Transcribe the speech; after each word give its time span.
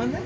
মানে 0.00 0.18